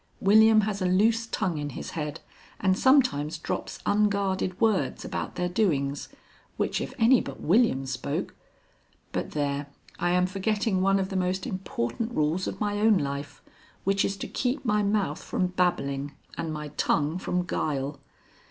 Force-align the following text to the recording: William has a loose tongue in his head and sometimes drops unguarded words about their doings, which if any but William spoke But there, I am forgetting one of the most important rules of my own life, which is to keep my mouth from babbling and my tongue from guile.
William 0.19 0.61
has 0.61 0.81
a 0.81 0.87
loose 0.87 1.27
tongue 1.27 1.59
in 1.59 1.69
his 1.69 1.91
head 1.91 2.21
and 2.59 2.75
sometimes 2.75 3.37
drops 3.37 3.77
unguarded 3.85 4.59
words 4.59 5.05
about 5.05 5.35
their 5.35 5.47
doings, 5.47 6.09
which 6.57 6.81
if 6.81 6.91
any 6.97 7.21
but 7.21 7.39
William 7.39 7.85
spoke 7.85 8.33
But 9.11 9.33
there, 9.33 9.67
I 9.99 10.09
am 10.09 10.25
forgetting 10.25 10.81
one 10.81 10.97
of 10.97 11.09
the 11.09 11.15
most 11.15 11.45
important 11.45 12.15
rules 12.15 12.47
of 12.47 12.59
my 12.59 12.79
own 12.79 12.97
life, 12.97 13.43
which 13.83 14.03
is 14.03 14.17
to 14.17 14.27
keep 14.27 14.65
my 14.65 14.81
mouth 14.81 15.21
from 15.21 15.49
babbling 15.49 16.13
and 16.35 16.51
my 16.51 16.69
tongue 16.69 17.19
from 17.19 17.45
guile. 17.45 17.99